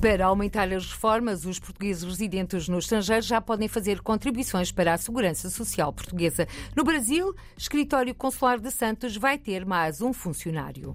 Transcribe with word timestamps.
Para 0.00 0.24
aumentar 0.24 0.72
as 0.72 0.90
reformas, 0.90 1.44
os 1.44 1.58
portugueses 1.58 2.02
residentes 2.02 2.66
no 2.68 2.78
estrangeiro 2.78 3.20
já 3.20 3.38
podem 3.38 3.68
fazer 3.68 4.00
contribuições 4.00 4.72
para 4.72 4.94
a 4.94 4.98
segurança 4.98 5.50
social 5.50 5.92
portuguesa. 5.92 6.48
No 6.74 6.82
Brasil, 6.82 7.34
escritório 7.54 8.14
consular 8.14 8.58
de 8.58 8.70
Santos 8.70 9.14
vai 9.18 9.36
ter 9.36 9.66
mais 9.66 10.00
um 10.00 10.14
funcionário. 10.14 10.94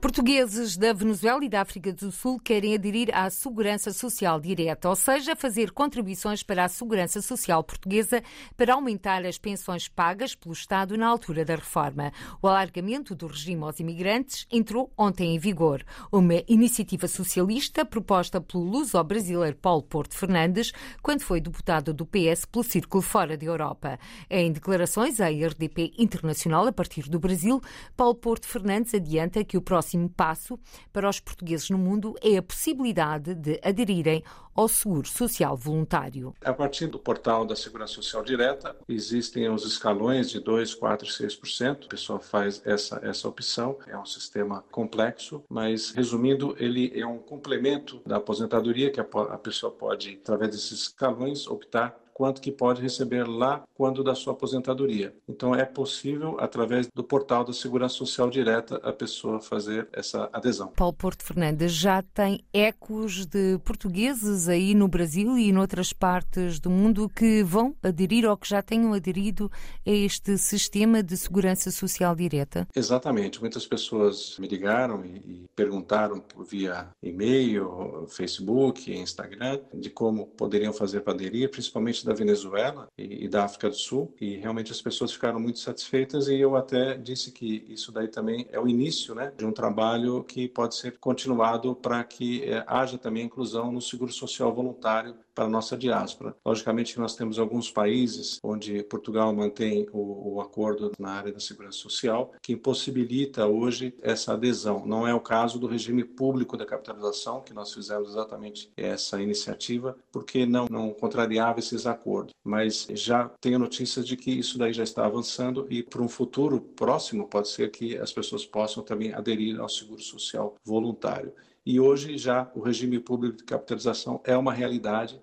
Portugueses 0.00 0.78
da 0.78 0.94
Venezuela 0.94 1.44
e 1.44 1.48
da 1.48 1.60
África 1.60 1.92
do 1.92 2.10
Sul 2.10 2.40
querem 2.40 2.74
aderir 2.74 3.10
à 3.12 3.28
Segurança 3.28 3.92
Social 3.92 4.40
Direta, 4.40 4.88
ou 4.88 4.96
seja, 4.96 5.36
fazer 5.36 5.72
contribuições 5.72 6.42
para 6.42 6.64
a 6.64 6.68
Segurança 6.70 7.20
Social 7.20 7.62
Portuguesa 7.62 8.22
para 8.56 8.72
aumentar 8.72 9.26
as 9.26 9.36
pensões 9.36 9.88
pagas 9.88 10.34
pelo 10.34 10.54
Estado 10.54 10.96
na 10.96 11.06
altura 11.06 11.44
da 11.44 11.54
reforma. 11.54 12.14
O 12.40 12.48
alargamento 12.48 13.14
do 13.14 13.26
regime 13.26 13.62
aos 13.62 13.78
imigrantes 13.78 14.46
entrou 14.50 14.90
ontem 14.96 15.34
em 15.34 15.38
vigor. 15.38 15.84
Uma 16.10 16.42
iniciativa 16.48 17.06
socialista 17.06 17.84
proposta 17.84 18.40
pelo 18.40 18.64
luso-brasileiro 18.64 19.58
Paulo 19.58 19.82
Porto 19.82 20.16
Fernandes, 20.16 20.72
quando 21.02 21.20
foi 21.20 21.42
deputado 21.42 21.92
do 21.92 22.06
PS 22.06 22.46
pelo 22.46 22.64
Círculo 22.64 23.02
Fora 23.02 23.36
da 23.36 23.44
Europa. 23.44 23.98
Em 24.30 24.50
declarações 24.50 25.20
à 25.20 25.28
RDP 25.28 25.92
Internacional 25.98 26.66
a 26.66 26.72
partir 26.72 27.02
do 27.02 27.20
Brasil, 27.20 27.60
Paulo 27.94 28.14
Porto 28.14 28.48
Fernandes 28.48 28.94
adianta 28.94 29.44
que 29.44 29.58
o 29.58 29.60
próximo 29.60 29.89
próximo 29.90 30.08
passo 30.08 30.58
para 30.92 31.08
os 31.08 31.20
portugueses 31.20 31.70
no 31.70 31.78
mundo 31.78 32.14
é 32.22 32.36
a 32.36 32.42
possibilidade 32.42 33.34
de 33.34 33.60
aderirem 33.62 34.22
ao 34.54 34.68
seguro 34.68 35.06
social 35.06 35.56
voluntário. 35.56 36.34
A 36.44 36.52
partir 36.52 36.86
do 36.86 36.98
portal 36.98 37.46
da 37.46 37.56
Segurança 37.56 37.94
Social 37.94 38.22
Direta, 38.22 38.76
existem 38.88 39.48
os 39.48 39.64
escalões 39.64 40.30
de 40.30 40.40
2, 40.40 40.74
4, 40.74 41.08
6%. 41.08 41.84
A 41.84 41.88
pessoa 41.88 42.20
faz 42.20 42.60
essa, 42.64 43.00
essa 43.02 43.28
opção. 43.28 43.78
É 43.86 43.96
um 43.96 44.04
sistema 44.04 44.64
complexo, 44.70 45.42
mas 45.48 45.90
resumindo, 45.90 46.54
ele 46.58 46.92
é 46.94 47.06
um 47.06 47.18
complemento 47.18 48.02
da 48.04 48.16
aposentadoria 48.16 48.90
que 48.90 49.00
a, 49.00 49.04
a 49.04 49.38
pessoa 49.38 49.72
pode, 49.72 50.18
através 50.22 50.50
desses 50.50 50.82
escalões, 50.82 51.46
optar 51.46 51.98
quanto 52.20 52.42
que 52.42 52.52
pode 52.52 52.82
receber 52.82 53.26
lá 53.26 53.62
quando 53.72 54.04
da 54.04 54.14
sua 54.14 54.34
aposentadoria. 54.34 55.14
Então 55.26 55.54
é 55.54 55.64
possível 55.64 56.36
através 56.38 56.86
do 56.94 57.02
portal 57.02 57.42
da 57.42 57.52
Segurança 57.54 57.94
Social 57.94 58.28
Direta 58.28 58.76
a 58.82 58.92
pessoa 58.92 59.40
fazer 59.40 59.88
essa 59.90 60.28
adesão. 60.30 60.68
Paulo 60.76 60.92
Porto 60.92 61.24
Fernandes 61.24 61.72
já 61.72 62.02
tem 62.02 62.44
ecos 62.52 63.24
de 63.24 63.58
portugueses 63.64 64.48
aí 64.48 64.74
no 64.74 64.86
Brasil 64.86 65.38
e 65.38 65.48
em 65.48 65.56
outras 65.56 65.94
partes 65.94 66.60
do 66.60 66.68
mundo 66.68 67.08
que 67.08 67.42
vão 67.42 67.74
aderir 67.82 68.28
ou 68.28 68.36
que 68.36 68.50
já 68.50 68.60
tenham 68.60 68.92
aderido 68.92 69.50
a 69.86 69.90
este 69.90 70.36
sistema 70.36 71.02
de 71.02 71.16
segurança 71.16 71.70
social 71.70 72.14
direta? 72.14 72.68
Exatamente. 72.76 73.40
Muitas 73.40 73.66
pessoas 73.66 74.36
me 74.38 74.46
ligaram 74.46 75.02
e, 75.06 75.08
e 75.08 75.46
perguntaram 75.56 76.22
via 76.46 76.90
e-mail, 77.02 78.04
Facebook, 78.08 78.92
Instagram, 78.92 79.60
de 79.72 79.88
como 79.88 80.26
poderiam 80.26 80.74
fazer 80.74 81.00
para 81.00 81.14
aderir, 81.14 81.50
principalmente 81.50 82.09
da 82.10 82.14
Venezuela 82.14 82.88
e, 82.98 83.24
e, 83.24 83.28
da 83.28 83.44
África 83.44 83.68
do 83.68 83.76
Sul 83.76 84.12
e 84.20 84.36
realmente 84.36 84.72
as 84.72 84.82
pessoas 84.82 85.12
ficaram 85.12 85.38
muito 85.38 85.60
satisfeitas 85.60 86.26
e 86.26 86.34
eu 86.34 86.56
até 86.56 86.96
disse 86.96 87.30
que 87.30 87.64
isso 87.68 87.92
daí 87.92 88.08
também 88.08 88.48
é 88.50 88.58
o 88.58 88.66
início 88.66 89.14
né, 89.14 89.32
de 89.36 89.46
um 89.46 89.52
trabalho 89.52 90.24
que 90.24 90.48
pode 90.48 90.74
ser 90.74 90.98
continuado 90.98 91.74
para 91.76 92.02
que 92.02 92.42
é, 92.44 92.64
haja 92.66 92.98
também 92.98 93.26
inclusão 93.26 93.70
no 93.70 93.80
seguro 93.80 94.12
social 94.12 94.52
voluntário 94.52 95.14
para 95.34 95.44
a 95.44 95.48
nossa 95.48 95.76
diáspora. 95.76 96.34
Logicamente 96.44 96.98
nós 96.98 97.14
temos 97.14 97.38
alguns 97.38 97.70
países 97.70 98.38
onde 98.42 98.82
Portugal 98.82 99.32
mantém 99.32 99.88
o, 99.92 100.34
o 100.34 100.40
acordo 100.40 100.92
na 100.98 101.12
área 101.12 101.32
da 101.32 101.40
segurança 101.40 101.78
social 101.78 102.32
que 102.42 102.52
impossibilita 102.52 103.46
hoje 103.46 103.94
essa 104.02 104.34
adesão. 104.34 104.84
Não 104.84 105.06
é 105.06 105.14
o 105.14 105.20
caso 105.20 105.58
do 105.58 105.66
regime 105.66 106.04
público 106.04 106.56
da 106.56 106.66
capitalização, 106.66 107.40
que 107.40 107.54
nós 107.54 107.72
fizemos 107.72 108.10
exatamente 108.10 108.70
essa 108.76 109.22
iniciativa, 109.22 109.96
porque 110.10 110.44
não, 110.44 110.66
não 110.68 110.92
contrariava 110.92 111.60
esses 111.60 111.86
acordos. 111.90 112.32
Mas 112.44 112.86
já 112.90 113.28
tenho 113.40 113.58
notícias 113.58 114.06
de 114.06 114.16
que 114.16 114.30
isso 114.30 114.58
daí 114.58 114.72
já 114.72 114.82
está 114.82 115.04
avançando 115.04 115.66
e 115.70 115.82
para 115.82 116.02
um 116.02 116.08
futuro 116.08 116.60
próximo 116.60 117.28
pode 117.28 117.48
ser 117.48 117.70
que 117.70 117.96
as 117.96 118.12
pessoas 118.12 118.46
possam 118.46 118.82
também 118.82 119.12
aderir 119.12 119.60
ao 119.60 119.68
seguro 119.68 120.00
social 120.00 120.54
voluntário. 120.64 121.32
E 121.64 121.78
hoje 121.78 122.16
já 122.16 122.50
o 122.54 122.60
regime 122.60 122.98
público 122.98 123.36
de 123.36 123.44
capitalização 123.44 124.20
é 124.24 124.36
uma 124.36 124.52
realidade 124.52 125.20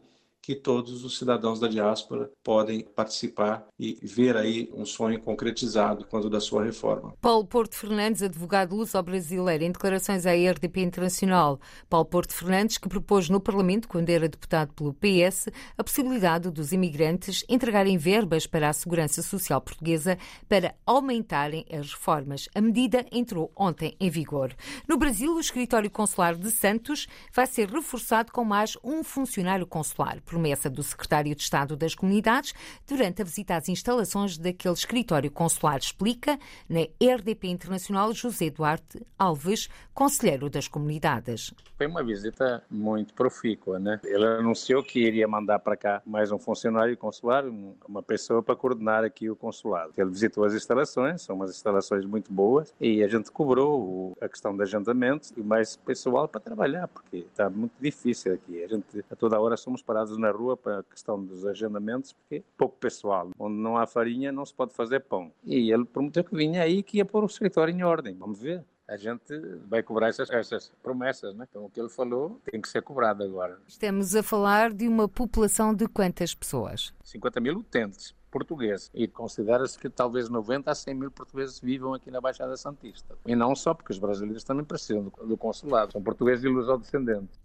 que 0.48 0.56
todos 0.56 1.04
os 1.04 1.18
cidadãos 1.18 1.60
da 1.60 1.68
diáspora 1.68 2.32
podem 2.42 2.80
participar 2.96 3.68
e 3.78 4.00
ver 4.02 4.38
aí 4.38 4.72
um 4.74 4.86
sonho 4.86 5.20
concretizado 5.20 6.08
quando 6.10 6.30
da 6.30 6.40
sua 6.40 6.64
reforma. 6.64 7.14
Paulo 7.20 7.46
Porto 7.46 7.76
Fernandes, 7.76 8.24
advogado 8.24 8.74
luso-brasileiro, 8.74 9.66
em 9.66 9.74
declarações 9.74 10.26
à 10.26 10.32
RDP 10.32 10.80
Internacional. 10.80 11.60
Paulo 11.90 12.06
Porto 12.06 12.34
Fernandes, 12.34 12.78
que 12.78 12.88
propôs 12.88 13.28
no 13.28 13.42
Parlamento, 13.42 13.90
quando 13.90 14.10
era 14.10 14.30
deputado 14.30 14.72
pelo 14.72 14.94
PS, 14.94 15.50
a 15.78 15.84
possibilidade 15.84 16.50
dos 16.50 16.72
imigrantes 16.72 17.44
entregarem 17.50 17.98
verbas 17.98 18.48
para 18.48 18.70
a 18.70 18.74
segurança 18.74 19.22
social 19.22 19.60
portuguesa 19.60 20.18
para 20.48 20.76
aumentarem 20.86 21.66
as 21.70 21.92
reformas. 21.92 22.48
A 22.56 22.62
medida 22.62 23.06
entrou 23.12 23.52
ontem 23.54 23.98
em 24.00 24.10
vigor. 24.10 24.56
No 24.88 24.96
Brasil, 24.98 25.36
o 25.36 25.42
escritório 25.42 25.92
consular 25.92 26.36
de 26.38 26.52
Santos 26.52 27.06
vai 27.34 27.46
ser 27.46 27.68
reforçado 27.68 28.32
com 28.32 28.46
mais 28.46 28.78
um 28.82 29.04
funcionário 29.04 29.68
consular 29.68 30.22
promessa 30.38 30.70
do 30.70 30.84
secretário 30.84 31.34
de 31.34 31.42
Estado 31.42 31.76
das 31.76 31.96
Comunidades 31.96 32.54
durante 32.88 33.24
a 33.24 33.26
visita 33.26 33.56
às 33.56 33.68
instalações 33.68 34.38
daquele 34.38 34.76
escritório 34.76 35.32
consular, 35.32 35.80
explica 35.80 36.38
na 36.70 36.82
RDP 36.82 37.48
Internacional 37.48 38.14
José 38.14 38.52
Duarte 38.52 39.04
Alves, 39.18 39.68
conselheiro 39.96 40.48
das 40.48 40.68
comunidades. 40.68 41.52
Foi 41.76 41.88
uma 41.88 42.04
visita 42.04 42.64
muito 42.70 43.16
profícua, 43.16 43.80
né? 43.80 44.00
Ele 44.04 44.26
anunciou 44.26 44.84
que 44.84 45.00
iria 45.00 45.28
mandar 45.28 45.58
para 45.58 45.76
cá 45.76 46.04
mais 46.06 46.32
um 46.32 46.38
funcionário 46.38 46.96
consular, 46.96 47.44
uma 47.88 48.04
pessoa 48.04 48.44
para 48.44 48.56
coordenar 48.56 49.04
aqui 49.04 49.28
o 49.30 49.36
consulado. 49.36 49.92
Ele 49.98 50.12
visitou 50.12 50.44
as 50.44 50.54
instalações, 50.54 51.24
são 51.24 51.36
umas 51.36 51.50
instalações 51.50 52.06
muito 52.06 52.32
boas, 52.32 52.74
e 52.80 53.04
a 53.04 53.08
gente 53.08 53.32
cobrou 53.32 54.16
a 54.22 54.30
questão 54.30 54.56
de 54.56 54.62
agendamento 54.62 55.30
e 55.36 55.42
mais 55.42 55.76
pessoal 55.76 56.28
para 56.28 56.40
trabalhar, 56.40 56.88
porque 56.88 57.18
está 57.18 57.50
muito 57.50 57.74
difícil 57.82 58.36
aqui. 58.36 58.64
A 58.64 58.68
gente 58.68 59.04
a 59.10 59.16
toda 59.16 59.40
hora 59.40 59.58
somos 59.58 59.82
parados 59.82 60.18
na 60.18 60.27
rua 60.32 60.56
para 60.58 60.80
a 60.80 60.84
questão 60.84 61.24
dos 61.24 61.46
agendamentos, 61.46 62.14
porque 62.14 62.44
pouco 62.58 62.78
pessoal. 62.78 63.30
Onde 63.38 63.56
não 63.56 63.78
há 63.78 63.88
farinha, 63.88 64.32
não 64.32 64.46
se 64.46 64.54
pode 64.54 64.74
fazer 64.74 65.02
pão. 65.02 65.32
E 65.44 65.72
ele 65.72 65.86
prometeu 65.86 66.24
que 66.24 66.36
vinha 66.36 66.62
aí 66.62 66.84
que 66.84 66.98
ia 66.98 67.06
pôr 67.06 67.24
o 67.24 67.28
escritório 67.28 67.74
em 67.74 67.84
ordem. 67.84 68.16
Vamos 68.16 68.40
ver 68.40 68.64
a 68.88 68.96
gente 68.96 69.38
vai 69.68 69.84
cobrar 69.84 70.08
essas, 70.08 70.30
essas, 70.30 70.72
promessas, 70.82 71.36
né? 71.36 71.46
Então 71.50 71.66
o 71.66 71.70
que 71.70 71.80
ele 71.80 71.90
falou 71.90 72.40
tem 72.50 72.62
que 72.62 72.70
ser 72.70 72.82
cobrado 72.82 73.22
agora. 73.22 73.60
Estamos 73.68 74.16
a 74.16 74.24
falar 74.24 74.72
de 74.72 74.88
uma 74.88 75.10
população 75.10 75.76
de 75.76 75.88
quantas 75.88 76.34
pessoas? 76.34 76.94
50 77.04 77.42
mil 77.42 77.58
utentes 77.58 78.16
portugueses. 78.32 78.90
E 78.94 79.08
considera-se 79.08 79.78
que 79.78 79.90
talvez 79.90 80.30
90 80.30 80.72
a 80.72 80.76
100 80.76 80.94
mil 80.94 81.12
portugueses 81.12 81.60
vivam 81.60 81.94
aqui 81.94 82.10
na 82.12 82.22
Baixada 82.22 82.56
Santista. 82.56 83.18
E 83.26 83.36
não 83.36 83.56
só, 83.56 83.74
porque 83.74 83.92
os 83.92 84.00
brasileiros 84.00 84.44
também 84.44 84.64
precisam 84.64 85.04
do, 85.04 85.10
do 85.26 85.38
consulado. 85.38 85.92
São 85.92 86.02
portugueses 86.02 86.46
e 86.46 86.48
luso-descendentes. 86.48 87.40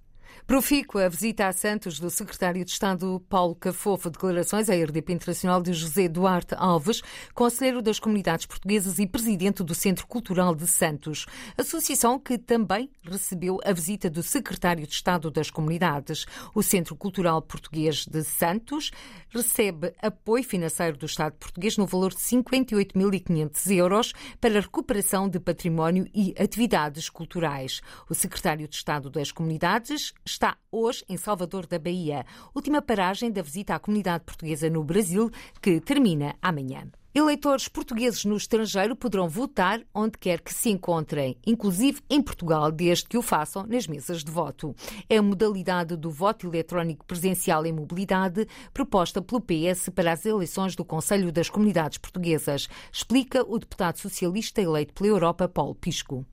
Profícua 0.47 1.07
a 1.07 1.09
visita 1.09 1.47
a 1.47 1.53
Santos 1.53 1.99
do 1.99 2.11
secretário 2.11 2.65
de 2.65 2.71
Estado 2.71 3.23
Paulo 3.29 3.55
Cafofo. 3.55 4.11
Declarações 4.11 4.69
à 4.69 4.75
RDP 4.75 5.13
Internacional 5.13 5.63
de 5.63 5.73
José 5.73 6.09
Duarte 6.09 6.55
Alves, 6.57 7.01
conselheiro 7.33 7.81
das 7.81 7.99
comunidades 7.99 8.45
portuguesas 8.45 8.99
e 8.99 9.07
presidente 9.07 9.63
do 9.63 9.75
Centro 9.75 10.07
Cultural 10.07 10.55
de 10.55 10.67
Santos. 10.67 11.27
Associação 11.57 12.19
que 12.19 12.37
também 12.37 12.91
recebeu 13.03 13.61
a 13.65 13.73
visita 13.73 14.11
do 14.11 14.23
secretário 14.23 14.87
de 14.87 14.93
Estado 14.93 15.31
das 15.31 15.49
Comunidades. 15.49 16.27
O 16.55 16.63
Centro 16.63 16.97
Cultural 16.97 17.41
Português 17.41 18.05
de 18.05 18.25
Santos 18.25 18.91
recebe 19.31 19.95
apoio 20.03 20.45
financeiro 20.45 20.97
do 20.97 21.07
Estado 21.07 21.35
português 21.35 21.79
no 21.79 21.87
valor 21.87 22.11
de 22.11 22.21
58.500 22.21 23.77
euros 23.77 24.13
para 24.41 24.59
a 24.59 24.61
recuperação 24.61 25.29
de 25.29 25.39
património 25.39 26.07
e 26.13 26.35
atividades 26.39 27.09
culturais. 27.09 27.81
O 28.11 28.15
secretário 28.15 28.69
de 28.69 28.75
Estado 28.75 29.09
das 29.09 29.33
Comunidades 29.33 30.13
está 30.25 30.57
hoje 30.71 31.05
em 31.09 31.17
Salvador 31.17 31.67
da 31.67 31.79
Bahia, 31.79 32.25
última 32.55 32.81
paragem 32.81 33.31
da 33.31 33.43
visita 33.43 33.75
à 33.75 33.79
comunidade 33.79 34.25
portuguesa 34.25 34.71
no 34.71 34.85
Brasil, 34.85 35.31
que 35.61 35.81
termina 35.81 36.37
amanhã. 36.41 36.91
Eleitores 37.15 37.69
portugueses 37.69 38.25
no 38.25 38.39
estrangeiro 38.39 38.97
poderão 38.97 39.29
votar 39.29 39.83
onde 39.95 40.17
quer 40.17 40.41
que 40.41 40.53
se 40.53 40.71
encontrem, 40.71 41.37
inclusive 41.47 42.01
em 42.09 42.23
Portugal, 42.23 42.73
desde 42.73 43.05
que 43.05 43.19
o 43.19 43.23
façam 43.23 43.67
nas 43.67 43.87
mesas 43.87 44.25
de 44.25 44.31
voto. 44.31 44.75
É 45.11 45.19
a 45.19 45.23
modalidade 45.23 45.95
do 45.95 46.11
voto 46.11 46.47
eletrónico 46.47 47.05
presencial 47.05 47.67
em 47.67 47.73
mobilidade 47.73 48.49
proposta 48.73 49.21
pelo 49.21 49.43
PS 49.43 49.91
para 49.95 50.13
as 50.13 50.25
eleições 50.25 50.75
do 50.75 50.87
Conselho 50.87 51.31
das 51.31 51.51
Comunidades 51.51 51.99
Portuguesas, 51.99 52.67
explica 52.91 53.45
o 53.47 53.59
deputado 53.59 53.99
socialista 53.99 54.63
eleito 54.63 54.95
pela 54.95 55.11
Europa, 55.11 55.47
Paulo 55.47 55.75
Pisco 55.75 56.25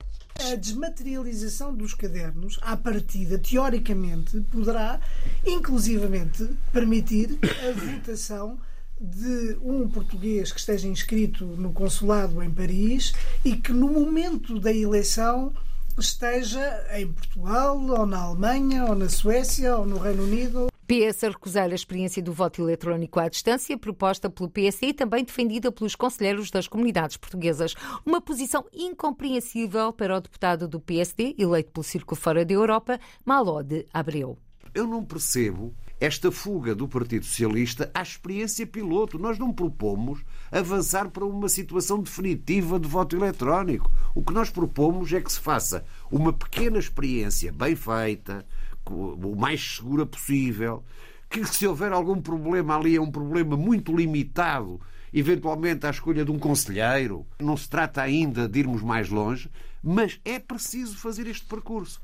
a 0.42 0.54
desmaterialização 0.54 1.74
dos 1.74 1.92
cadernos, 1.92 2.58
à 2.62 2.74
partida, 2.74 3.38
teoricamente, 3.38 4.40
poderá, 4.50 4.98
inclusivamente, 5.44 6.48
permitir 6.72 7.38
a 7.42 7.72
votação 7.72 8.58
de 9.00 9.56
um 9.62 9.88
português 9.88 10.52
que 10.52 10.60
esteja 10.60 10.86
inscrito 10.86 11.46
no 11.46 11.72
consulado 11.72 12.42
em 12.42 12.50
Paris 12.50 13.14
e 13.42 13.56
que 13.56 13.72
no 13.72 13.88
momento 13.88 14.60
da 14.60 14.72
eleição 14.72 15.52
esteja 15.98 16.86
em 16.92 17.10
Portugal, 17.10 17.78
ou 17.78 18.06
na 18.06 18.20
Alemanha, 18.20 18.84
ou 18.84 18.94
na 18.94 19.08
Suécia, 19.08 19.76
ou 19.76 19.86
no 19.86 19.98
Reino 19.98 20.24
Unido. 20.24 20.66
PS 20.86 21.24
a 21.24 21.28
recusar 21.28 21.70
a 21.70 21.74
experiência 21.74 22.22
do 22.22 22.32
voto 22.32 22.60
eletrónico 22.62 23.20
à 23.20 23.28
distância, 23.28 23.78
proposta 23.78 24.28
pelo 24.28 24.50
PSD 24.50 24.88
e 24.88 24.94
também 24.94 25.24
defendida 25.24 25.70
pelos 25.70 25.94
conselheiros 25.94 26.50
das 26.50 26.66
comunidades 26.66 27.16
portuguesas. 27.16 27.74
Uma 28.04 28.20
posição 28.20 28.64
incompreensível 28.72 29.92
para 29.92 30.16
o 30.16 30.20
deputado 30.20 30.66
do 30.66 30.80
PSD, 30.80 31.36
eleito 31.38 31.70
pelo 31.70 31.84
Círculo 31.84 32.20
Fora 32.20 32.44
da 32.44 32.52
Europa, 32.52 32.98
Malode 33.24 33.86
Abreu. 33.92 34.36
Eu 34.74 34.86
não 34.86 35.04
percebo 35.04 35.74
esta 36.00 36.32
fuga 36.32 36.74
do 36.74 36.88
Partido 36.88 37.26
Socialista 37.26 37.90
à 37.92 38.00
experiência 38.00 38.66
piloto. 38.66 39.18
Nós 39.18 39.38
não 39.38 39.52
propomos 39.52 40.24
avançar 40.50 41.10
para 41.10 41.26
uma 41.26 41.48
situação 41.48 42.02
definitiva 42.02 42.80
de 42.80 42.88
voto 42.88 43.14
eletrónico. 43.14 43.92
O 44.14 44.22
que 44.22 44.32
nós 44.32 44.48
propomos 44.48 45.12
é 45.12 45.20
que 45.20 45.30
se 45.30 45.38
faça 45.38 45.84
uma 46.10 46.32
pequena 46.32 46.78
experiência 46.78 47.52
bem 47.52 47.76
feita, 47.76 48.46
o 48.86 49.36
mais 49.36 49.76
segura 49.76 50.06
possível, 50.06 50.82
que 51.28 51.44
se 51.44 51.66
houver 51.66 51.92
algum 51.92 52.20
problema 52.20 52.76
ali 52.76 52.96
é 52.96 53.00
um 53.00 53.10
problema 53.10 53.56
muito 53.56 53.94
limitado, 53.94 54.80
eventualmente 55.12 55.86
à 55.86 55.90
escolha 55.90 56.24
de 56.24 56.30
um 56.30 56.38
conselheiro. 56.38 57.26
Não 57.38 57.56
se 57.58 57.68
trata 57.68 58.00
ainda 58.00 58.48
de 58.48 58.58
irmos 58.58 58.82
mais 58.82 59.10
longe, 59.10 59.50
mas 59.82 60.18
é 60.24 60.38
preciso 60.38 60.96
fazer 60.96 61.26
este 61.26 61.44
percurso. 61.44 62.00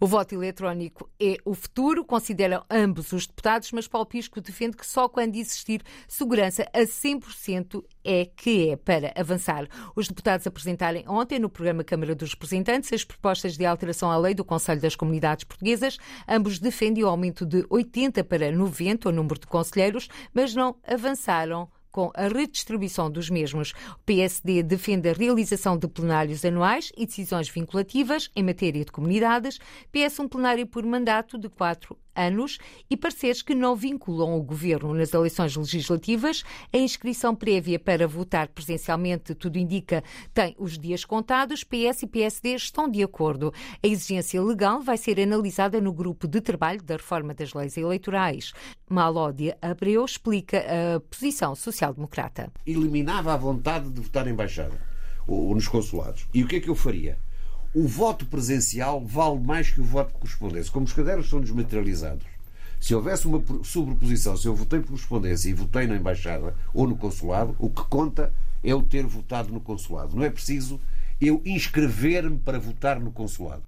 O 0.00 0.06
voto 0.06 0.34
eletrónico 0.34 1.10
é 1.20 1.36
o 1.44 1.54
futuro, 1.54 2.04
consideram 2.04 2.64
ambos 2.70 3.12
os 3.12 3.26
deputados, 3.26 3.72
mas 3.72 3.88
Paulo 3.88 4.06
Pisco 4.06 4.40
defende 4.40 4.76
que 4.76 4.86
só 4.86 5.08
quando 5.08 5.36
existir 5.36 5.82
segurança 6.06 6.68
a 6.72 6.80
100% 6.80 7.84
é 8.04 8.26
que 8.26 8.70
é 8.70 8.76
para 8.76 9.12
avançar. 9.16 9.66
Os 9.96 10.08
deputados 10.08 10.46
apresentarem 10.46 11.04
ontem 11.08 11.38
no 11.38 11.48
programa 11.48 11.84
Câmara 11.84 12.14
dos 12.14 12.32
Representantes 12.32 12.92
as 12.92 13.04
propostas 13.04 13.56
de 13.56 13.64
alteração 13.64 14.10
à 14.10 14.16
lei 14.16 14.34
do 14.34 14.44
Conselho 14.44 14.80
das 14.80 14.96
Comunidades 14.96 15.44
Portuguesas. 15.44 15.98
Ambos 16.28 16.58
defendem 16.58 17.04
o 17.04 17.08
aumento 17.08 17.44
de 17.46 17.64
80 17.68 18.24
para 18.24 18.50
90 18.50 19.08
o 19.08 19.12
número 19.12 19.38
de 19.38 19.46
conselheiros, 19.46 20.08
mas 20.32 20.54
não 20.54 20.76
avançaram 20.86 21.68
com 21.94 22.10
a 22.12 22.26
redistribuição 22.26 23.08
dos 23.08 23.30
mesmos. 23.30 23.70
O 23.70 23.98
PSD 24.04 24.64
defende 24.64 25.08
a 25.08 25.12
realização 25.12 25.78
de 25.78 25.86
plenários 25.86 26.44
anuais 26.44 26.90
e 26.96 27.06
decisões 27.06 27.48
vinculativas 27.48 28.28
em 28.34 28.42
matéria 28.42 28.84
de 28.84 28.90
comunidades. 28.90 29.60
PS 29.92 30.18
um 30.18 30.26
plenário 30.26 30.66
por 30.66 30.84
mandato 30.84 31.38
de 31.38 31.48
quatro 31.48 31.96
anos 32.14 32.58
e 32.88 32.96
pareceres 32.96 33.42
que 33.42 33.54
não 33.54 33.74
vinculam 33.74 34.36
o 34.36 34.42
governo 34.42 34.94
nas 34.94 35.12
eleições 35.12 35.56
legislativas. 35.56 36.44
A 36.72 36.78
inscrição 36.78 37.34
prévia 37.34 37.78
para 37.78 38.06
votar 38.06 38.48
presencialmente, 38.48 39.34
tudo 39.34 39.58
indica, 39.58 40.02
tem 40.32 40.54
os 40.58 40.78
dias 40.78 41.04
contados. 41.04 41.64
PS 41.64 42.02
e 42.02 42.06
PSD 42.06 42.54
estão 42.54 42.88
de 42.88 43.02
acordo. 43.02 43.52
A 43.82 43.86
exigência 43.86 44.42
legal 44.42 44.80
vai 44.80 44.96
ser 44.96 45.18
analisada 45.18 45.80
no 45.80 45.92
grupo 45.92 46.28
de 46.28 46.40
trabalho 46.40 46.82
da 46.82 46.96
reforma 46.96 47.34
das 47.34 47.52
leis 47.54 47.76
eleitorais. 47.76 48.52
Malódia 48.88 49.56
Abreu 49.60 50.04
explica 50.04 50.58
a 50.58 51.00
posição 51.00 51.54
social-democrata. 51.54 52.52
Eliminava 52.66 53.32
a 53.32 53.36
vontade 53.36 53.90
de 53.90 54.00
votar 54.00 54.26
em 54.26 54.30
embaixada 54.30 54.78
ou 55.26 55.54
nos 55.54 55.68
consulados. 55.68 56.26
E 56.34 56.42
o 56.42 56.46
que 56.46 56.56
é 56.56 56.60
que 56.60 56.68
eu 56.68 56.74
faria? 56.74 57.18
O 57.74 57.88
voto 57.88 58.24
presencial 58.26 59.04
vale 59.04 59.40
mais 59.40 59.70
que 59.70 59.80
o 59.80 59.84
voto 59.84 60.12
por 60.12 60.20
correspondência. 60.20 60.72
Como 60.72 60.86
os 60.86 60.92
cadernos 60.92 61.28
são 61.28 61.40
desmaterializados, 61.40 62.24
se 62.80 62.94
houvesse 62.94 63.26
uma 63.26 63.42
sobreposição, 63.64 64.36
se 64.36 64.46
eu 64.46 64.54
votei 64.54 64.78
por 64.78 64.88
correspondência 64.88 65.48
e 65.48 65.54
votei 65.54 65.86
na 65.86 65.96
embaixada 65.96 66.54
ou 66.72 66.86
no 66.86 66.96
consulado, 66.96 67.56
o 67.58 67.68
que 67.68 67.82
conta 67.84 68.32
é 68.62 68.70
eu 68.70 68.82
ter 68.82 69.04
votado 69.06 69.52
no 69.52 69.60
consulado. 69.60 70.14
Não 70.14 70.22
é 70.22 70.30
preciso 70.30 70.80
eu 71.20 71.42
inscrever-me 71.44 72.38
para 72.38 72.58
votar 72.58 73.00
no 73.00 73.10
consulado. 73.10 73.62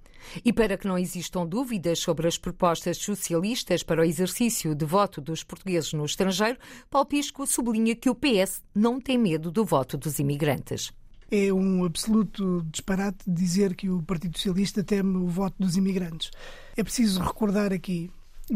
E 0.44 0.52
para 0.52 0.76
que 0.76 0.86
não 0.86 0.98
existam 0.98 1.46
dúvidas 1.46 1.98
sobre 1.98 2.26
as 2.26 2.36
propostas 2.36 2.98
socialistas 2.98 3.82
para 3.82 4.02
o 4.02 4.04
exercício 4.04 4.74
de 4.74 4.84
voto 4.84 5.20
dos 5.20 5.42
portugueses 5.42 5.92
no 5.92 6.04
estrangeiro, 6.04 6.58
Paulo 6.90 7.06
Pisco 7.06 7.46
sublinha 7.46 7.94
que 7.94 8.10
o 8.10 8.14
PS 8.14 8.62
não 8.74 9.00
tem 9.00 9.16
medo 9.18 9.50
do 9.50 9.64
voto 9.64 9.96
dos 9.96 10.18
imigrantes. 10.18 10.92
É 11.30 11.52
um 11.52 11.84
absoluto 11.84 12.64
disparate 12.70 13.18
dizer 13.26 13.74
que 13.74 13.90
o 13.90 14.02
Partido 14.02 14.36
Socialista 14.36 14.84
teme 14.84 15.16
o 15.16 15.26
voto 15.26 15.56
dos 15.58 15.76
imigrantes. 15.76 16.30
É 16.76 16.82
preciso 16.82 17.20
recordar 17.20 17.72
aqui 17.72 18.10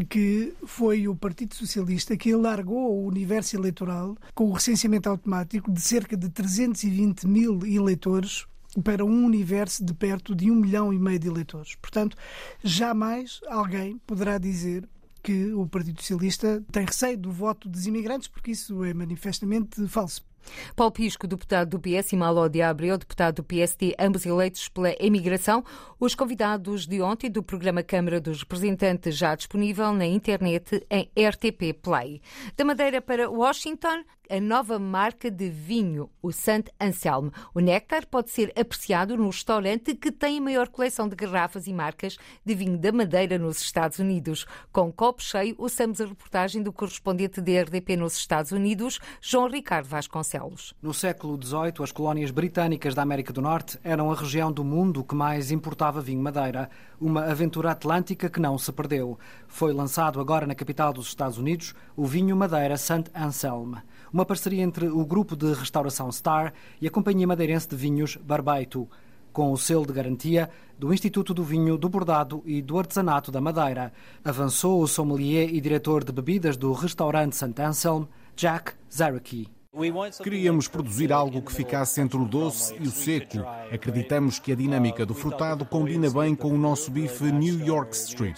que 0.09 0.55
foi 0.65 1.09
o 1.09 1.17
Partido 1.17 1.55
Socialista 1.55 2.17
que 2.17 2.33
alargou 2.33 2.93
o 2.93 3.07
universo 3.07 3.57
eleitoral 3.57 4.17
com 4.35 4.45
o 4.45 4.53
recenseamento 4.53 5.09
automático 5.09 5.73
de 5.73 5.81
cerca 5.81 6.17
de 6.17 6.29
320 6.29 7.27
mil 7.27 7.67
eleitores 7.67 8.47
para 8.85 9.05
um 9.05 9.25
universo 9.25 9.85
de 9.85 9.93
perto 9.93 10.35
de 10.35 10.49
um 10.49 10.55
milhão 10.55 10.93
e 10.93 10.99
meio 10.99 11.19
de 11.19 11.27
eleitores. 11.27 11.75
Portanto, 11.75 12.17
jamais 12.63 13.41
alguém 13.49 13.99
poderá 14.07 14.39
dizer 14.39 14.89
que 15.23 15.53
o 15.53 15.67
Partido 15.67 16.01
Socialista 16.01 16.63
tem 16.71 16.87
receio 16.87 17.19
do 17.19 17.33
voto 17.33 17.69
dos 17.69 17.87
imigrantes, 17.87 18.29
porque 18.29 18.53
isso 18.53 18.85
é 18.85 18.95
manifestamente 18.95 19.87
falso. 19.89 20.25
Paulo 20.75 20.93
Pisco, 20.93 21.27
deputado 21.27 21.71
do 21.71 21.81
PS, 21.81 22.13
e 22.13 22.17
Malo 22.17 22.49
de 22.49 22.63
Abreu, 22.63 22.97
deputado 22.97 23.37
do 23.37 23.45
PSD, 23.45 23.95
ambos 23.99 24.25
eleitos 24.27 24.69
pela 24.69 24.95
emigração. 24.99 25.65
Os 25.99 26.15
convidados 26.15 26.87
de 26.87 27.01
ontem 27.03 27.31
do 27.31 27.43
programa 27.43 27.83
Câmara 27.83 28.21
dos 28.21 28.41
Representantes 28.41 29.17
já 29.17 29.35
disponível 29.35 29.93
na 29.93 30.07
internet 30.07 30.87
em 30.91 31.11
RTP 31.17 31.75
Play. 31.83 32.21
Da 32.57 32.65
Madeira 32.65 33.01
para 33.01 33.31
Washington, 33.31 34.05
a 34.31 34.41
nova 34.41 34.79
marca 34.79 35.29
de 35.29 35.51
vinho, 35.51 36.09
o 36.23 36.31
Saint 36.31 36.69
Anselme. 36.81 37.33
O 37.53 37.59
néctar 37.59 38.07
pode 38.07 38.31
ser 38.31 38.53
apreciado 38.57 39.17
no 39.17 39.27
restaurante 39.27 39.93
que 39.97 40.13
tem 40.13 40.39
a 40.39 40.41
maior 40.41 40.69
coleção 40.69 41.09
de 41.09 41.17
garrafas 41.17 41.67
e 41.67 41.73
marcas 41.73 42.17
de 42.47 42.55
vinho 42.55 42.79
da 42.79 42.93
Madeira 42.93 43.37
nos 43.39 43.61
Estados 43.61 43.99
Unidos. 43.99 44.47
Com 44.71 44.93
copo 44.93 45.21
cheio, 45.21 45.57
ouçamos 45.59 46.01
a 46.01 46.07
reportagem 46.07 46.63
do 46.63 46.73
correspondente 46.73 47.41
da 47.41 47.61
RDP 47.61 47.97
nos 47.97 48.17
Estados 48.17 48.53
Unidos, 48.53 49.01
João 49.21 49.49
Ricardo 49.49 49.87
Vasconcelos. 49.87 50.75
No 50.81 50.95
século 50.95 51.37
XVIII, 51.43 51.83
as 51.83 51.91
colónias 51.91 52.31
britânicas 52.31 52.95
da 52.95 53.03
América 53.03 53.33
do 53.33 53.43
Norte 53.43 53.81
eram 53.83 54.13
a 54.13 54.15
região 54.15 54.53
do 54.53 54.63
mundo 54.63 55.03
que 55.03 55.15
mais 55.17 55.51
importava 55.51 56.01
vinho 56.01 56.23
Madeira. 56.23 56.71
Uma 57.01 57.25
aventura 57.25 57.73
atlântica 57.73 58.31
que 58.31 58.39
não 58.39 58.57
se 58.57 58.71
perdeu. 58.71 59.19
Foi 59.49 59.73
lançado 59.73 60.21
agora 60.21 60.47
na 60.47 60.55
capital 60.55 60.93
dos 60.93 61.09
Estados 61.09 61.37
Unidos 61.37 61.75
o 61.97 62.07
vinho 62.07 62.37
Madeira 62.37 62.77
Saint 62.77 63.09
Anselme 63.13 63.79
uma 64.13 64.25
parceria 64.25 64.63
entre 64.63 64.89
o 64.89 65.05
grupo 65.05 65.37
de 65.37 65.53
restauração 65.55 66.11
Star 66.11 66.53
e 66.81 66.87
a 66.87 66.91
Companhia 66.91 67.27
Madeirense 67.27 67.69
de 67.69 67.77
Vinhos 67.77 68.17
Barbeito, 68.17 68.89
com 69.33 69.53
o 69.53 69.57
selo 69.57 69.87
de 69.87 69.93
garantia 69.93 70.51
do 70.79 70.93
Instituto 70.93 71.33
do 71.33 71.45
Vinho, 71.45 71.79
do 71.79 71.89
Bordado 71.89 72.43
e 72.45 72.61
do 72.61 72.79
Artesanato 72.79 73.31
da 73.31 73.41
Madeira. 73.41 73.93
Avançou 74.25 74.83
o 74.83 74.89
sommelier 74.89 75.55
e 75.55 75.61
diretor 75.61 76.03
de 76.05 76.13
bebidas 76.13 76.57
do 76.57 76.73
restaurante 76.73 77.37
St. 77.37 77.61
Anselm, 77.63 78.05
Jack 78.35 78.73
Zaraki. 78.93 79.49
Queríamos 80.21 80.67
produzir 80.67 81.13
algo 81.13 81.41
que 81.41 81.53
ficasse 81.53 82.01
entre 82.01 82.19
o 82.19 82.25
doce 82.25 82.75
e 82.81 82.89
o 82.89 82.91
seco. 82.91 83.39
Acreditamos 83.73 84.41
que 84.41 84.51
a 84.51 84.57
dinâmica 84.57 85.07
do 85.07 85.15
frutado 85.15 85.65
combina 85.65 86.11
bem 86.11 86.35
com 86.35 86.49
o 86.49 86.59
nosso 86.59 86.91
bife 86.91 87.31
New 87.31 87.65
York 87.65 87.95
Strip. 87.95 88.37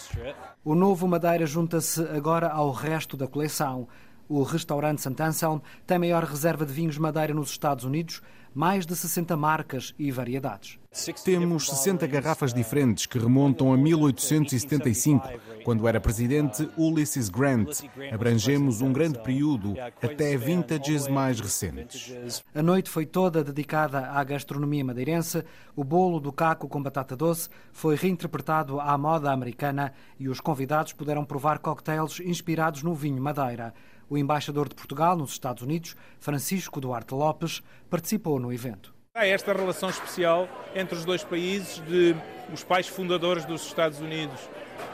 O 0.63 0.75
novo 0.75 1.07
Madeira 1.07 1.47
junta-se 1.47 2.01
agora 2.09 2.49
ao 2.49 2.71
resto 2.71 3.17
da 3.17 3.27
coleção. 3.27 3.87
O 4.27 4.43
restaurante 4.43 5.01
St. 5.01 5.21
Anselm 5.21 5.59
tem 5.85 5.99
maior 5.99 6.23
reserva 6.23 6.65
de 6.65 6.73
vinhos 6.73 6.97
Madeira 6.97 7.33
nos 7.33 7.49
Estados 7.49 7.83
Unidos, 7.83 8.21
mais 8.53 8.85
de 8.85 8.95
60 8.95 9.35
marcas 9.35 9.93
e 9.97 10.11
variedades. 10.11 10.77
Temos 11.25 11.67
60 11.67 12.05
garrafas 12.05 12.53
diferentes 12.53 13.07
que 13.07 13.17
remontam 13.17 13.73
a 13.73 13.77
1875, 13.77 15.27
quando 15.63 15.87
era 15.87 15.99
presidente 15.99 16.69
Ulysses 16.77 17.29
Grant. 17.29 17.81
Abrangemos 18.11 18.79
um 18.81 18.93
grande 18.93 19.19
período, 19.23 19.73
até 20.01 20.37
vintages 20.37 21.07
mais 21.07 21.39
recentes. 21.39 22.43
A 22.53 22.61
noite 22.61 22.91
foi 22.91 23.07
toda 23.07 23.43
dedicada 23.43 24.07
à 24.11 24.23
gastronomia 24.23 24.85
madeirense. 24.85 25.43
O 25.75 25.83
bolo 25.83 26.19
do 26.19 26.31
caco 26.31 26.67
com 26.67 26.81
batata 26.81 27.15
doce 27.15 27.49
foi 27.71 27.95
reinterpretado 27.95 28.79
à 28.79 28.95
moda 28.95 29.31
americana 29.31 29.93
e 30.19 30.29
os 30.29 30.39
convidados 30.39 30.93
puderam 30.93 31.25
provar 31.25 31.57
cocktails 31.57 32.19
inspirados 32.19 32.83
no 32.83 32.93
vinho 32.93 33.21
Madeira. 33.21 33.73
O 34.09 34.17
embaixador 34.17 34.69
de 34.69 34.75
Portugal 34.75 35.15
nos 35.15 35.31
Estados 35.31 35.63
Unidos, 35.63 35.95
Francisco 36.19 36.79
Duarte 36.81 37.13
Lopes, 37.13 37.61
participou 37.89 38.39
no 38.39 38.51
evento. 38.51 38.93
Há 39.15 39.27
esta 39.27 39.53
relação 39.53 39.89
especial 39.89 40.49
entre 40.75 40.95
os 40.95 41.05
dois 41.05 41.23
países 41.23 41.79
de 41.85 42.15
os 42.51 42.63
pais 42.63 42.87
fundadores 42.87 43.45
dos 43.45 43.65
Estados 43.65 43.99
Unidos 43.99 44.39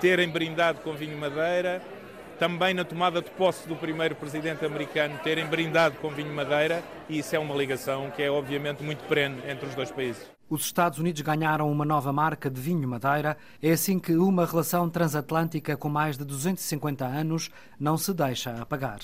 terem 0.02 0.30
brindado 0.30 0.80
com 0.82 0.94
vinho 0.94 1.18
Madeira, 1.18 1.82
também 2.38 2.74
na 2.74 2.84
tomada 2.84 3.22
de 3.22 3.30
posse 3.32 3.68
do 3.68 3.76
primeiro 3.76 4.16
presidente 4.16 4.66
americano 4.66 5.20
terem 5.24 5.46
brindado 5.46 5.96
com 5.98 6.10
vinho 6.10 6.34
Madeira 6.34 6.84
e 7.08 7.20
isso 7.20 7.36
é 7.36 7.40
uma 7.40 7.56
ligação 7.56 8.10
que 8.12 8.24
é 8.24 8.30
obviamente 8.30 8.84
muito 8.84 9.04
perene 9.06 9.42
entre 9.48 9.68
os 9.68 9.76
dois 9.76 9.92
países. 9.92 10.39
Os 10.50 10.62
Estados 10.62 10.98
Unidos 10.98 11.22
ganharam 11.22 11.72
uma 11.72 11.86
nova 11.86 12.12
marca 12.12 12.50
de 12.50 12.60
vinho 12.60 12.88
Madeira. 12.90 13.38
É 13.62 13.72
assim 13.72 14.00
que 14.00 14.16
uma 14.16 14.48
relação 14.48 14.90
transatlântica 14.90 15.78
com 15.78 15.90
mais 15.90 16.18
de 16.18 16.26
250 16.26 17.06
anos 17.06 17.52
não 17.80 17.96
se 17.98 18.12
deixa 18.16 18.60
apagar. 18.60 18.98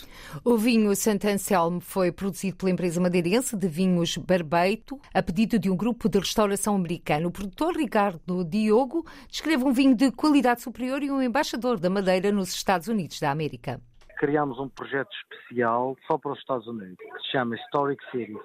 O 0.44 0.58
vinho 0.58 0.96
Santo 0.96 1.28
Anselmo 1.28 1.80
foi 1.80 2.12
produzido 2.12 2.58
pela 2.58 2.72
empresa 2.72 3.00
madeirense 3.00 3.56
de 3.56 3.68
vinhos 3.68 4.18
Barbeito, 4.18 5.00
a 5.14 5.22
pedido 5.22 5.60
de 5.60 5.70
um 5.70 5.78
grupo 5.78 6.10
de 6.10 6.18
restauração 6.18 6.76
americano. 6.76 7.28
O 7.28 7.32
produtor 7.32 7.78
Ricardo 7.78 8.44
Diogo 8.44 9.06
descreve 9.30 9.64
um 9.64 9.72
vinho 9.72 9.96
de 9.96 10.12
qualidade 10.12 10.64
superior 10.64 11.04
e 11.04 11.12
um 11.12 11.22
embaixador 11.22 11.80
da 11.80 11.92
Madeira 11.92 12.32
nos 12.32 12.50
Estados 12.56 12.88
Unidos 12.88 13.20
da 13.20 13.30
América. 13.30 13.80
Criámos 14.18 14.58
um 14.58 14.70
projeto 14.70 15.10
especial 15.14 15.96
só 16.08 16.18
para 16.18 16.32
os 16.32 16.40
Estados 16.40 16.66
Unidos, 16.66 16.98
que 16.98 17.22
se 17.22 17.32
chama 17.34 17.56
Historic 17.56 18.02
Cities 18.10 18.40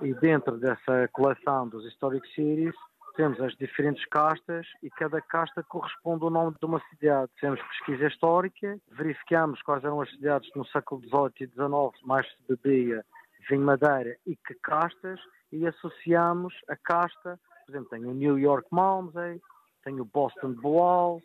e 0.00 0.14
dentro 0.14 0.58
dessa 0.58 1.08
coleção 1.12 1.68
dos 1.68 1.84
Historic 1.86 2.26
Cities 2.28 2.74
temos 3.16 3.40
as 3.40 3.52
diferentes 3.56 4.04
castas 4.06 4.64
e 4.80 4.88
cada 4.90 5.20
casta 5.20 5.62
corresponde 5.64 6.22
ao 6.22 6.30
nome 6.30 6.56
de 6.56 6.64
uma 6.64 6.80
cidade. 6.88 7.28
Temos 7.40 7.60
pesquisa 7.60 8.06
histórica, 8.06 8.78
verificamos 8.92 9.60
quais 9.62 9.82
eram 9.82 10.00
as 10.00 10.10
cidades 10.10 10.48
no 10.54 10.64
século 10.66 11.00
XVIII 11.00 11.32
e 11.40 11.46
XIX 11.46 12.06
mais 12.06 12.26
se 12.28 12.36
bebia 12.48 13.04
vinho 13.48 13.62
madeira 13.62 14.16
e 14.24 14.36
que 14.36 14.54
castas 14.62 15.18
e 15.50 15.66
associamos 15.66 16.54
a 16.68 16.76
casta, 16.76 17.40
por 17.66 17.72
exemplo, 17.72 17.88
tem 17.90 18.04
o 18.04 18.14
New 18.14 18.38
York 18.38 18.68
Malmsey, 18.70 19.40
tem 19.82 19.98
o 20.00 20.04
Boston 20.04 20.52
Boal 20.52 21.20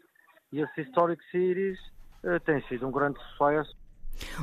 e 0.52 0.62
esse 0.62 0.82
Historic 0.82 1.24
Cities 1.26 1.80
uh, 2.24 2.40
tem 2.44 2.62
sido 2.64 2.88
um 2.88 2.92
grande 2.92 3.20
sucesso. 3.20 3.76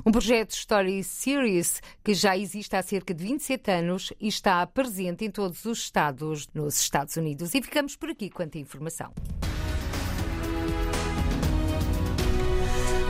Um 0.04 0.12
projeto 0.12 0.50
Story 0.52 1.02
Series 1.04 1.80
que 2.02 2.14
já 2.14 2.36
existe 2.36 2.74
há 2.76 2.82
cerca 2.82 3.14
de 3.14 3.24
27 3.24 3.70
anos 3.70 4.12
e 4.20 4.28
está 4.28 4.66
presente 4.66 5.24
em 5.24 5.30
todos 5.30 5.64
os 5.64 5.78
estados 5.78 6.48
nos 6.54 6.80
Estados 6.80 7.16
Unidos. 7.16 7.54
E 7.54 7.62
ficamos 7.62 7.96
por 7.96 8.10
aqui 8.10 8.30
quanto 8.30 8.58
à 8.58 8.60
informação. 8.60 9.12